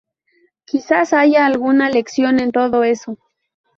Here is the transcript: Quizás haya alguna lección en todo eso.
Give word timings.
Quizás 0.65 1.13
haya 1.13 1.45
alguna 1.45 1.87
lección 1.91 2.39
en 2.39 2.51
todo 2.51 2.83
eso. 2.83 3.19